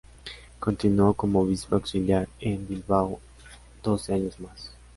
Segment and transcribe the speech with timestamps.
[0.59, 3.19] Continuó como obispo auxiliar de Bilbao
[3.83, 4.73] doce años más.